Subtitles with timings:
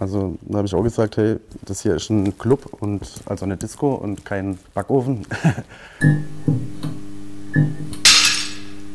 [0.00, 3.56] Also da habe ich auch gesagt, hey, das hier ist ein Club und also eine
[3.56, 5.26] Disco und kein Backofen.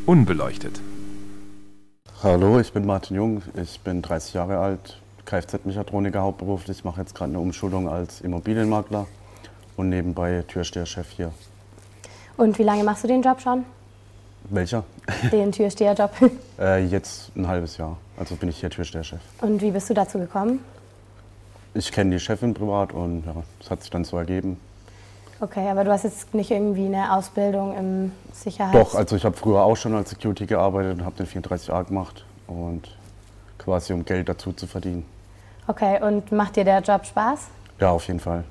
[0.06, 0.80] Unbeleuchtet.
[2.22, 7.32] Hallo, ich bin Martin Jung, ich bin 30 Jahre alt, Kfz-Mechatroniker hauptberuflich, mache jetzt gerade
[7.32, 9.08] eine Umschulung als Immobilienmakler
[9.76, 11.34] und nebenbei Türsteherchef hier.
[12.38, 13.66] Und wie lange machst du den Job schon?
[14.50, 14.84] Welcher?
[15.32, 16.12] Den Türsteherjob.
[16.60, 19.20] Äh, jetzt ein halbes Jahr, also bin ich hier Türsteherchef.
[19.42, 20.60] Und wie bist du dazu gekommen?
[21.76, 24.60] Ich kenne die Chefin privat und ja, das hat sich dann so ergeben.
[25.40, 28.92] Okay, aber du hast jetzt nicht irgendwie eine Ausbildung im Sicherheits...
[28.92, 32.24] Doch, also ich habe früher auch schon als Security gearbeitet und habe den 34a gemacht
[32.48, 32.96] und
[33.58, 35.06] quasi um Geld dazu zu verdienen.
[35.68, 37.48] Okay, und macht dir der Job Spaß?
[37.80, 38.44] Ja, auf jeden Fall.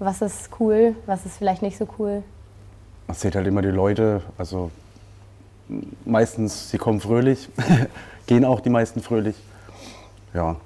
[0.00, 2.22] Was ist cool, was ist vielleicht nicht so cool?
[3.06, 4.70] Man sieht halt immer die Leute, also
[6.04, 7.48] meistens, sie kommen fröhlich,
[8.26, 9.36] gehen auch die meisten fröhlich.
[10.32, 10.56] Ja,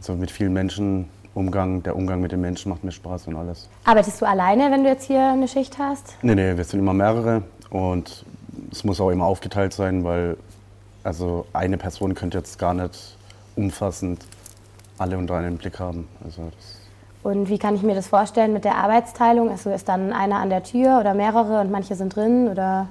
[0.00, 3.68] also mit vielen Menschen Umgang, der Umgang mit den Menschen macht mir Spaß und alles.
[3.84, 6.16] Arbeitest du alleine, wenn du jetzt hier eine Schicht hast?
[6.22, 8.24] Nee, nee, wir sind immer mehrere und
[8.72, 10.36] es muss auch immer aufgeteilt sein, weil
[11.04, 13.16] also eine Person könnte jetzt gar nicht
[13.56, 14.24] umfassend
[14.98, 16.08] alle unter einen Blick haben.
[16.24, 16.78] Also das
[17.22, 19.50] Und wie kann ich mir das vorstellen mit der Arbeitsteilung?
[19.50, 22.88] Also ist dann einer an der Tür oder mehrere und manche sind drin oder?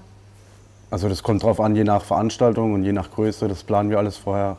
[0.92, 3.48] Also das kommt drauf an, je nach Veranstaltung und je nach Größe.
[3.48, 4.58] Das planen wir alles vorher.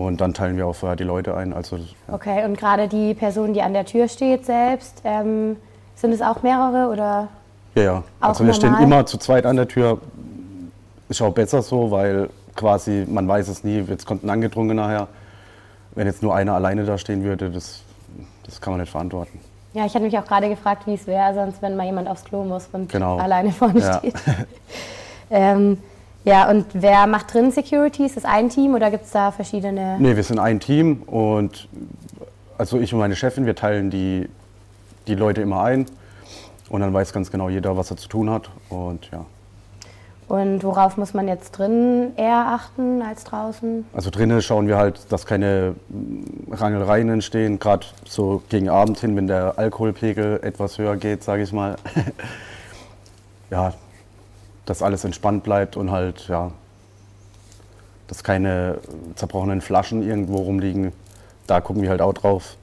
[0.00, 1.52] Und dann teilen wir auch vorher die Leute ein.
[1.52, 1.82] Also, ja.
[2.10, 5.56] Okay, und gerade die Person, die an der Tür steht selbst, ähm,
[5.94, 7.28] sind es auch mehrere oder?
[7.74, 8.02] ja, ja.
[8.18, 8.86] Also wir stehen normal?
[8.86, 9.98] immer zu zweit an der Tür.
[11.10, 15.08] Ist auch besser so, weil quasi man weiß es nie, jetzt kommt ein Angedrungener nachher.
[15.94, 17.82] Wenn jetzt nur einer alleine da stehen würde, das,
[18.46, 19.38] das kann man nicht verantworten.
[19.74, 22.24] Ja, ich hatte mich auch gerade gefragt, wie es wäre, sonst wenn mal jemand aufs
[22.24, 23.18] Klo muss und Genau.
[23.18, 23.98] alleine vorne Ja.
[23.98, 24.14] steht.
[25.30, 25.76] ähm,
[26.24, 28.04] ja, und wer macht drin Security?
[28.04, 29.96] Ist das ein Team oder gibt es da verschiedene?
[29.98, 31.68] Nee, wir sind ein Team und
[32.58, 34.28] also ich und meine Chefin, wir teilen die,
[35.06, 35.86] die Leute immer ein.
[36.68, 38.50] Und dann weiß ganz genau jeder, was er zu tun hat.
[38.68, 39.24] Und ja.
[40.28, 43.84] Und worauf muss man jetzt drin eher achten als draußen?
[43.92, 45.74] Also drinnen schauen wir halt, dass keine
[46.50, 51.52] Rangeleien entstehen, gerade so gegen Abend hin, wenn der Alkoholpegel etwas höher geht, sage ich
[51.52, 51.74] mal.
[53.50, 53.72] ja,
[54.70, 56.52] dass alles entspannt bleibt und halt, ja,
[58.06, 58.78] dass keine
[59.16, 60.92] zerbrochenen Flaschen irgendwo rumliegen.
[61.48, 62.56] Da gucken wir halt auch drauf.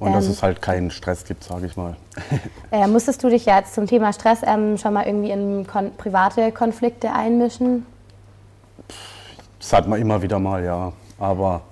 [0.00, 0.32] Und dass Ähm.
[0.32, 1.96] es halt keinen Stress gibt, sage ich mal.
[2.72, 5.92] Äh, musstest du dich ja jetzt zum Thema Stress ähm, schon mal irgendwie in kon
[5.96, 7.84] private Konflikte einmischen?
[9.58, 10.92] Das hat man immer wieder mal, ja.
[11.18, 11.62] Aber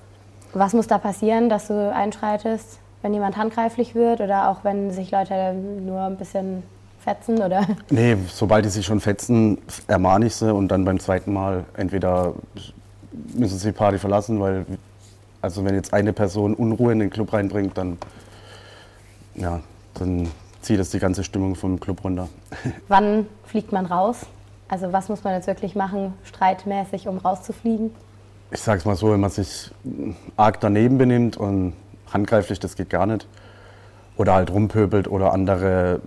[0.52, 5.10] Was muss da passieren, dass du einschreitest, wenn jemand handgreiflich wird oder auch wenn sich
[5.10, 6.62] Leute nur ein bisschen
[7.08, 7.66] fetzen oder?
[7.90, 12.34] Nee, sobald die sich schon fetzen, ermahne ich sie und dann beim zweiten Mal entweder
[13.34, 14.66] müssen sie die Party verlassen, weil
[15.40, 17.98] also wenn jetzt eine Person Unruhe in den Club reinbringt, dann
[19.34, 19.60] ja,
[19.94, 20.28] dann
[20.60, 22.28] zieht es die ganze Stimmung vom Club runter.
[22.88, 24.26] Wann fliegt man raus?
[24.68, 27.90] Also was muss man jetzt wirklich machen, streitmäßig, um rauszufliegen?
[28.50, 29.70] Ich sag's mal so, wenn man sich
[30.36, 31.74] arg daneben benimmt und
[32.12, 33.26] handgreiflich, das geht gar nicht.
[34.16, 36.00] Oder halt rumpöbelt oder andere.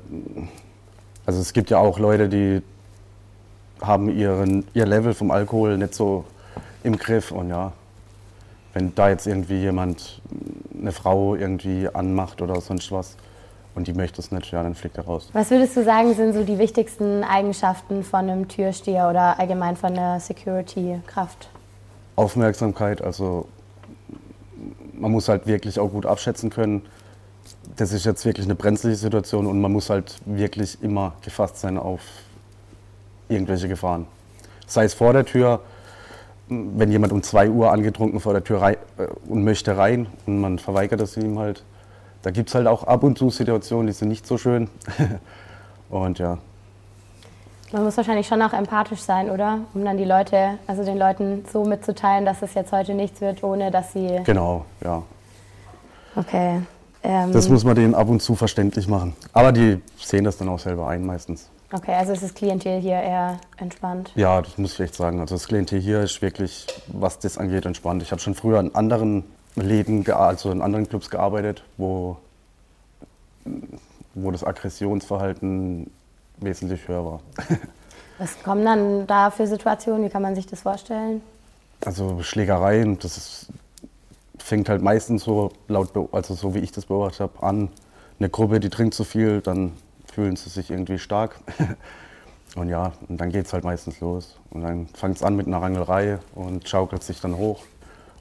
[1.26, 2.62] Also es gibt ja auch Leute, die
[3.82, 6.26] haben ihren, ihr Level vom Alkohol nicht so
[6.84, 7.32] im Griff.
[7.32, 7.74] Und ja,
[8.74, 10.22] wenn da jetzt irgendwie jemand
[10.80, 13.18] eine Frau irgendwie anmacht oder sonst was
[13.76, 15.30] und die möchte es nicht, ja, dann fliegt er raus.
[15.34, 19.92] Was würdest du sagen, sind so die wichtigsten Eigenschaften von einem Türsteher oder allgemein von
[19.92, 21.50] einer Security-Kraft?
[22.16, 23.48] Aufmerksamkeit, also
[24.94, 26.84] man muss halt wirklich auch gut abschätzen können.
[27.76, 31.78] Das ist jetzt wirklich eine brenzliche Situation und man muss halt wirklich immer gefasst sein
[31.78, 32.02] auf
[33.30, 34.08] irgendwelche Gefahren.
[34.68, 35.62] Sei es vor der Tür,
[36.48, 40.42] wenn jemand um 2 Uhr angetrunken vor der Tür rein, äh, und möchte rein und
[40.42, 41.64] man verweigert es ihm halt.
[42.24, 44.70] Da gibt es halt auch ab und zu Situationen, die sind nicht so schön.
[45.90, 46.38] und ja,
[47.72, 49.60] Man muss wahrscheinlich schon auch empathisch sein, oder?
[49.74, 53.44] Um dann die Leute, also den Leuten so mitzuteilen, dass es jetzt heute nichts wird,
[53.44, 54.20] ohne dass sie.
[54.26, 55.02] genau, ja.
[56.16, 56.62] Okay.
[57.04, 59.16] Ähm, Das muss man denen ab und zu verständlich machen.
[59.34, 61.50] Aber die sehen das dann auch selber ein meistens.
[61.74, 64.12] okay, also ist das Klientel hier eher entspannt.
[64.16, 65.20] Ja, das muss ich echt sagen.
[65.20, 68.04] Also das Klientel hier ist wirklich, was das angeht, entspannt.
[68.04, 69.24] Ich habe schon früher in anderen
[69.56, 72.18] Läden, also in anderen Clubs gearbeitet, wo,
[74.14, 75.90] wo das Aggressionsverhalten
[76.38, 77.20] wesentlich höher war.
[78.18, 80.04] Was kommen dann da für Situationen?
[80.06, 81.22] Wie kann man sich das vorstellen?
[81.84, 83.48] Also Schlägereien, das ist,
[84.52, 87.70] fängt halt meistens so laut, also so wie ich das beobachtet habe, an.
[88.20, 89.72] Eine Gruppe, die trinkt zu viel, dann
[90.14, 91.40] fühlen sie sich irgendwie stark.
[92.58, 94.38] Und ja, und dann geht es halt meistens los.
[94.50, 97.64] Und dann fängt es an mit einer Rangelei und schaukelt sich dann hoch.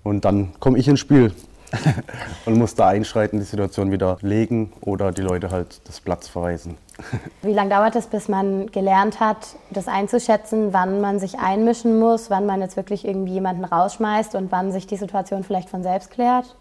[0.04, 1.32] Und dann komme ich ins Spiel.
[2.46, 6.76] und muss da einschreiten, die Situation wieder legen oder die Leute halt das Platz verweisen.
[7.42, 12.30] Wie lange dauert es, bis man gelernt hat, das einzuschätzen, wann man sich einmischen muss,
[12.30, 16.10] wann man jetzt wirklich irgendwie jemanden rausschmeißt und wann sich die Situation vielleicht von selbst
[16.10, 16.56] klärt?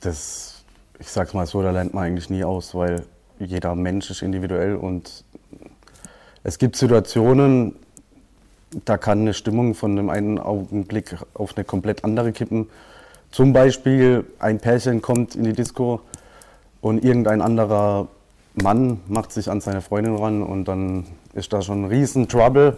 [0.00, 0.64] Das,
[0.98, 3.04] ich sag's mal so, da lernt man eigentlich nie aus, weil
[3.38, 5.24] jeder Mensch ist individuell und
[6.42, 7.76] es gibt Situationen,
[8.84, 12.68] da kann eine Stimmung von dem einen Augenblick auf eine komplett andere kippen.
[13.30, 16.00] Zum Beispiel ein Pärchen kommt in die Disco
[16.80, 18.08] und irgendein anderer
[18.54, 22.76] Mann macht sich an seine Freundin ran und dann ist da schon ein riesen Trouble.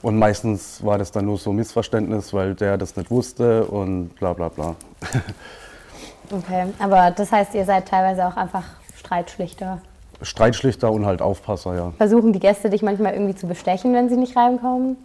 [0.00, 4.32] Und meistens war das dann nur so Missverständnis, weil der das nicht wusste und bla
[4.32, 4.76] bla bla.
[6.30, 8.64] Okay, aber das heißt, ihr seid teilweise auch einfach
[8.94, 9.80] Streitschlichter.
[10.22, 11.92] Streitschlichter und halt Aufpasser, ja.
[11.96, 14.96] Versuchen die Gäste dich manchmal irgendwie zu bestechen, wenn sie nicht reinkommen?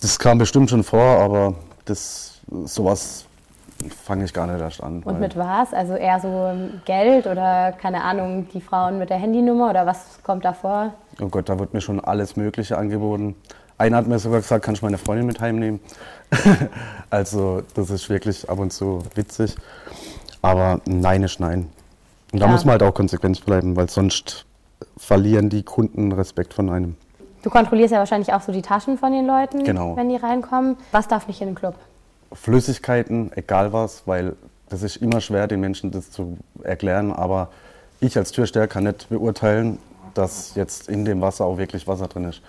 [0.00, 1.54] Das kam bestimmt schon vor, aber
[1.84, 3.26] das sowas
[4.04, 5.02] fange ich gar nicht erst an.
[5.02, 5.72] Und mit was?
[5.72, 6.52] Also eher so
[6.84, 10.94] Geld oder keine Ahnung, die Frauen mit der Handynummer oder was kommt da vor?
[11.20, 13.34] Oh Gott, da wird mir schon alles Mögliche angeboten.
[13.78, 15.80] Einer hat mir sogar gesagt, kann ich meine Freundin mit heimnehmen?
[17.10, 19.56] also das ist wirklich ab und zu witzig.
[20.40, 21.68] Aber nein ist nein.
[22.32, 22.52] Und da ja.
[22.52, 24.46] muss man halt auch konsequent bleiben, weil sonst
[24.96, 26.96] verlieren die Kunden Respekt von einem.
[27.42, 29.96] Du kontrollierst ja wahrscheinlich auch so die Taschen von den Leuten, genau.
[29.96, 30.76] wenn die reinkommen.
[30.92, 31.74] Was darf nicht in den Club?
[32.32, 34.36] Flüssigkeiten, egal was, weil
[34.68, 37.12] das ist immer schwer, den Menschen das zu erklären.
[37.12, 37.48] Aber
[38.00, 39.78] ich als Türsteher kann nicht beurteilen,
[40.14, 42.42] dass jetzt in dem Wasser auch wirklich Wasser drin ist.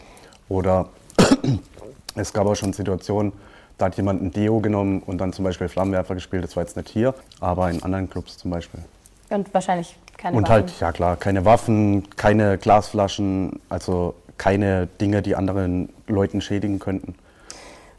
[0.47, 0.89] Oder
[2.15, 3.33] es gab auch schon Situationen,
[3.77, 6.43] da hat jemand ein Deo genommen und dann zum Beispiel Flammenwerfer gespielt.
[6.43, 8.81] Das war jetzt nicht hier, aber in anderen Clubs zum Beispiel.
[9.29, 10.73] Und wahrscheinlich keine und halt, Waffen.
[10.73, 17.15] Halt, ja klar, keine Waffen, keine Glasflaschen, also keine Dinge, die anderen Leuten schädigen könnten.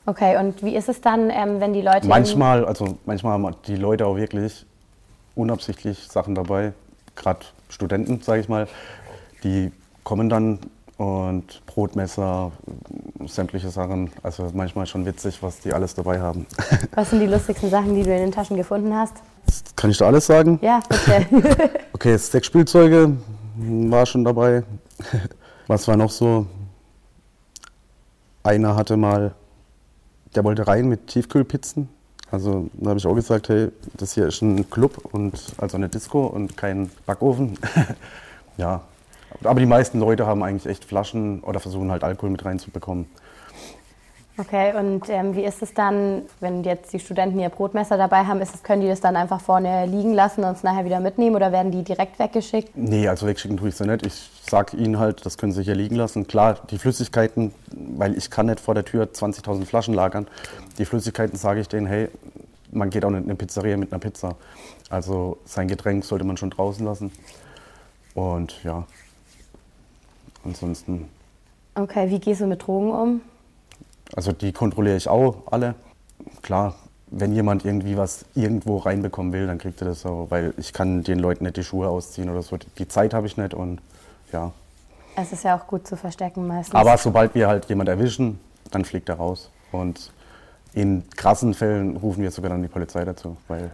[0.07, 2.07] Okay, und wie ist es dann, ähm, wenn die Leute.
[2.07, 4.67] Manchmal, also manchmal haben die Leute auch wirklich
[5.35, 6.73] unabsichtlich Sachen dabei,
[7.17, 8.69] gerade Studenten, sage ich mal,
[9.43, 9.73] die
[10.05, 10.59] kommen dann
[10.97, 12.53] und Brotmesser,
[13.27, 14.11] sämtliche Sachen.
[14.23, 16.47] Also manchmal schon witzig, was die alles dabei haben.
[16.95, 19.15] Was sind die lustigsten Sachen, die du in den Taschen gefunden hast?
[19.77, 20.59] Kann ich da alles sagen?
[20.63, 21.71] Ja, bitte.
[21.95, 23.17] okay, sechs Spielzeuge
[23.57, 24.65] war schon dabei.
[25.67, 26.47] Was war noch so?
[28.43, 29.35] Einer hatte mal,
[30.35, 31.89] der wollte rein mit Tiefkühlpizzen.
[32.31, 35.89] Also da habe ich auch gesagt, hey, das hier ist ein Club und also eine
[35.89, 37.57] Disco und kein Backofen.
[38.57, 38.83] ja,
[39.43, 43.07] aber die meisten Leute haben eigentlich echt Flaschen oder versuchen halt Alkohol mit reinzubekommen.
[44.37, 48.41] Okay, und ähm, wie ist es dann, wenn jetzt die Studenten ihr Brotmesser dabei haben,
[48.41, 51.37] ist es, können die das dann einfach vorne liegen lassen und es nachher wieder mitnehmen
[51.37, 52.77] oder werden die direkt weggeschickt?
[52.77, 54.05] Nee, also wegschicken tue ich sie nicht.
[54.05, 56.27] Ich sage ihnen halt, das können sie hier liegen lassen.
[56.27, 60.27] Klar, die Flüssigkeiten, weil ich kann nicht vor der Tür 20.000 Flaschen lagern.
[60.79, 62.09] Die Flüssigkeiten sage ich denen, hey,
[62.73, 64.35] man geht auch nicht in eine Pizzeria mit einer Pizza.
[64.91, 67.13] Also sein Getränk sollte man schon draußen lassen.
[68.15, 68.85] Und ja,
[70.45, 71.09] ansonsten.
[71.77, 73.21] Okay, wie gehst du mit Drogen um?
[74.17, 75.75] Also die kontrolliere ich auch alle.
[76.43, 76.75] Klar,
[77.09, 81.03] wenn jemand irgendwie was irgendwo reinbekommen will, dann kriegt er das so, weil ich kann
[81.03, 82.59] den Leuten nicht die Schuhe ausziehen oder so.
[82.79, 83.81] Die Zeit habe ich nicht und
[84.33, 84.53] ja.
[85.17, 86.75] Es ist ja auch gut zu verstecken meistens.
[86.75, 88.41] Aber sobald wir halt jemand erwischen,
[88.71, 89.51] dann fliegt er raus.
[89.71, 90.13] Und
[90.73, 93.71] in krassen Fällen rufen wir sogar dann die Polizei dazu, weil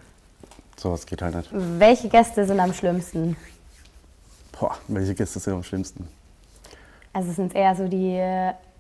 [0.77, 1.49] sowas geht halt nicht.
[1.53, 3.37] Welche Gäste sind am schlimmsten?
[4.59, 6.09] Boah, welche Gäste sind am schlimmsten?
[7.13, 8.21] Also sind es eher so die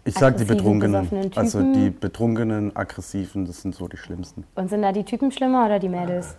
[0.04, 1.30] ich sag die Betrunkenen.
[1.34, 4.44] Also die Betrunkenen, Aggressiven, das sind so die schlimmsten.
[4.54, 6.34] Und sind da die Typen schlimmer oder die Mädels?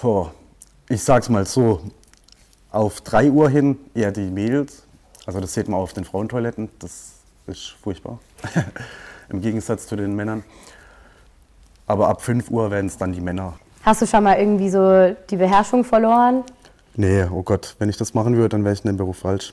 [0.00, 0.32] Boah,
[0.88, 1.80] ich sag's mal so.
[2.70, 4.84] Auf 3 Uhr hin eher die Mädels.
[5.26, 6.68] Also das sieht man auf den Frauentoiletten.
[6.78, 7.12] Das
[7.46, 8.18] ist furchtbar.
[9.28, 10.44] Im Gegensatz zu den Männern.
[11.86, 13.54] Aber ab 5 Uhr werden es dann die Männer.
[13.82, 16.42] Hast du schon mal irgendwie so die Beherrschung verloren?
[16.96, 19.52] Nee, oh Gott, wenn ich das machen würde, dann wäre ich in dem Beruf falsch.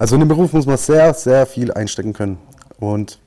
[0.00, 2.38] Also in dem Beruf muss man sehr, sehr viel einstecken können.
[2.78, 3.18] Und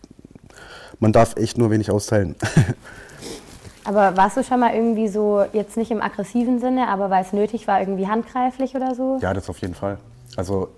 [0.99, 2.35] man darf echt nur wenig austeilen.
[3.83, 7.33] Aber warst du schon mal irgendwie so, jetzt nicht im aggressiven Sinne, aber weil es
[7.33, 9.19] nötig war, irgendwie handgreiflich oder so?
[9.21, 9.97] Ja, das auf jeden Fall.
[10.37, 10.69] Also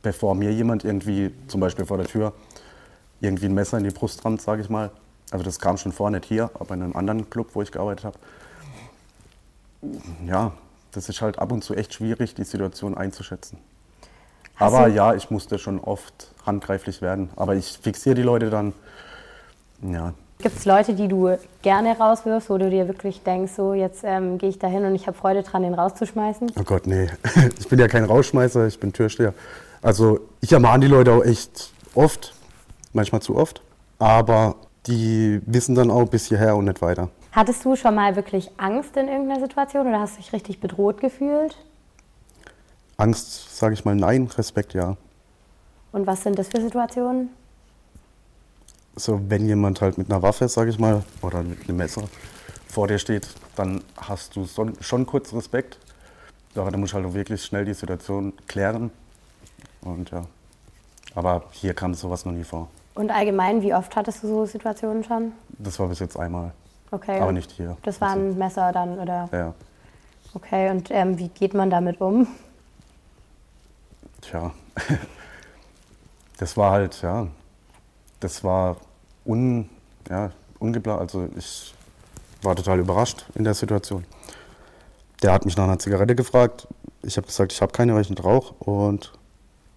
[0.00, 2.32] bevor mir jemand irgendwie, zum Beispiel vor der Tür,
[3.20, 4.92] irgendwie ein Messer in die Brust rammt, sage ich mal.
[5.32, 8.04] Also das kam schon vor, nicht hier, aber in einem anderen Club, wo ich gearbeitet
[8.04, 8.18] habe.
[10.28, 10.52] Ja,
[10.92, 13.58] das ist halt ab und zu echt schwierig, die Situation einzuschätzen.
[14.60, 17.30] Aber ja, ich musste schon oft handgreiflich werden.
[17.36, 18.72] Aber ich fixiere die Leute dann.
[19.82, 20.12] Ja.
[20.38, 24.38] Gibt es Leute, die du gerne rauswirfst, wo du dir wirklich denkst, so jetzt ähm,
[24.38, 26.52] gehe ich da hin und ich habe Freude dran, den rauszuschmeißen?
[26.58, 27.08] Oh Gott, nee.
[27.58, 29.34] Ich bin ja kein Rausschmeißer, ich bin Türsteher.
[29.82, 32.34] Also ich ermahne die Leute auch echt oft,
[32.92, 33.60] manchmal zu oft.
[33.98, 37.10] Aber die wissen dann auch bis hierher und nicht weiter.
[37.32, 41.00] Hattest du schon mal wirklich Angst in irgendeiner Situation oder hast du dich richtig bedroht
[41.00, 41.56] gefühlt?
[43.00, 44.96] Angst, sage ich mal, nein, Respekt, ja.
[45.92, 47.30] Und was sind das für Situationen?
[48.96, 52.02] So, wenn jemand halt mit einer Waffe, sage ich mal, oder mit einem Messer
[52.68, 54.46] vor dir steht, dann hast du
[54.80, 55.78] schon kurz Respekt.
[56.54, 58.90] Aber dann musst du halt auch wirklich schnell die Situation klären.
[59.80, 60.26] Und ja.
[61.14, 62.68] Aber hier kam sowas noch nie vor.
[62.94, 65.32] Und allgemein, wie oft hattest du so Situationen schon?
[65.58, 66.52] Das war bis jetzt einmal.
[66.90, 67.20] Okay.
[67.20, 67.76] Aber nicht hier.
[67.82, 69.28] Das war ein Messer dann, oder?
[69.32, 69.54] Ja.
[70.34, 72.28] Okay, und ähm, wie geht man damit um?
[74.20, 74.52] Tja.
[76.40, 77.26] Das war halt, ja.
[78.18, 78.78] Das war
[79.26, 79.68] un,
[80.08, 80.98] ja, ungeplant.
[80.98, 81.74] Also ich
[82.40, 84.06] war total überrascht in der Situation.
[85.22, 86.66] Der hat mich nach einer Zigarette gefragt.
[87.02, 88.54] Ich habe gesagt, ich habe keine, weil ich nicht rauche.
[88.54, 89.12] Und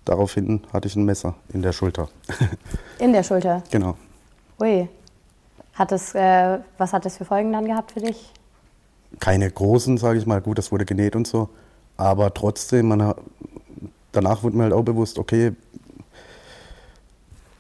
[0.05, 2.07] daraufhin hatte ich ein Messer in der Schulter.
[2.99, 3.61] In der Schulter.
[3.69, 3.97] genau.
[4.61, 4.87] Ui.
[5.73, 8.31] Hat es, äh, was hat das für Folgen dann gehabt für dich?
[9.19, 10.39] Keine großen, sage ich mal.
[10.39, 11.49] Gut, das wurde genäht und so.
[11.97, 13.13] Aber trotzdem, man,
[14.13, 15.51] danach wurde mir halt auch bewusst, okay,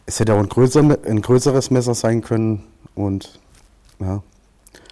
[0.05, 2.63] es hätte auch ein, größer, ein größeres Messer sein können.
[2.95, 3.39] Und
[3.99, 4.21] ja.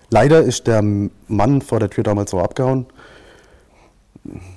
[0.10, 0.84] Leider ist der
[1.28, 2.86] Mann vor der Tür damals so abgehauen.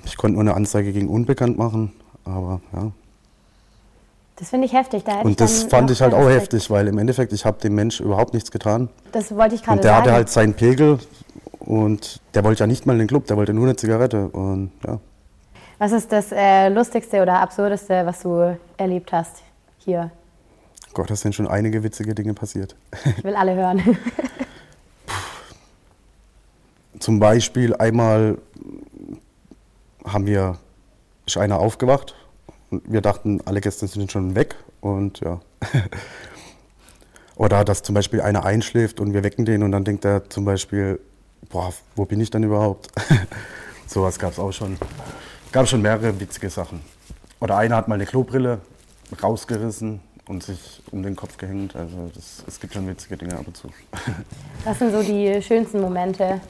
[0.04, 1.92] Ich konnte nur eine Anzeige gegen Unbekannt machen,
[2.24, 2.90] aber ja.
[4.36, 5.04] Das finde ich heftig.
[5.04, 6.54] Da Und das fand ich halt auch Respekt.
[6.54, 8.88] heftig, weil im Endeffekt, ich habe dem Mensch überhaupt nichts getan.
[9.12, 10.02] Das wollte ich gerade Und der sagen.
[10.02, 10.98] hatte halt seinen Pegel
[11.60, 14.28] und der wollte ja nicht mal in den Club, der wollte nur eine Zigarette.
[14.28, 14.98] Und ja,
[15.78, 19.42] was ist das äh, Lustigste oder Absurdeste, was du erlebt hast
[19.78, 20.10] hier?
[20.92, 22.76] Gott, das sind schon einige witzige Dinge passiert.
[23.04, 23.82] Ich will alle hören.
[27.00, 28.38] Zum Beispiel einmal
[30.06, 30.58] haben wir,
[31.26, 32.14] ist einer aufgewacht
[32.70, 35.40] und wir dachten, alle Gäste sind schon weg und ja.
[37.36, 40.44] Oder dass zum Beispiel einer einschläft und wir wecken den und dann denkt er zum
[40.44, 41.00] Beispiel,
[41.50, 42.88] boah, wo bin ich denn überhaupt?
[43.86, 44.76] Sowas gab es auch schon.
[45.54, 46.80] Gab schon mehrere witzige Sachen.
[47.38, 48.58] Oder einer hat mal eine Klobrille
[49.22, 51.76] rausgerissen und sich um den Kopf gehängt.
[51.76, 53.68] Also das, es gibt schon witzige Dinge ab und zu.
[54.64, 56.40] Was sind so die schönsten Momente,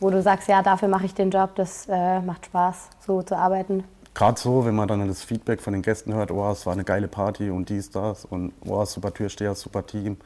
[0.00, 3.38] wo du sagst, ja, dafür mache ich den Job, das äh, macht Spaß, so zu
[3.38, 3.84] arbeiten?
[4.12, 6.84] Gerade so, wenn man dann das Feedback von den Gästen hört, oh, es war eine
[6.84, 10.18] geile Party und dies, das und oh, super Türsteher, super Team.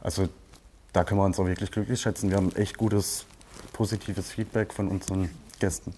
[0.00, 0.26] Also
[0.94, 2.30] da können wir uns auch wirklich glücklich schätzen.
[2.30, 3.26] Wir haben echt gutes,
[3.74, 5.92] positives Feedback von unseren Gästen.